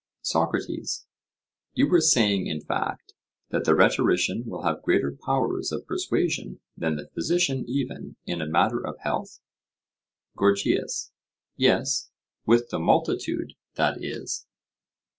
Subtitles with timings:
[0.23, 1.05] SOCRATES:
[1.75, 3.13] You were saying, in fact,
[3.51, 8.47] that the rhetorician will have greater powers of persuasion than the physician even in a
[8.47, 9.41] matter of health?
[10.35, 11.11] GORGIAS:
[11.55, 12.09] Yes,
[12.47, 14.47] with the multitude,—that is.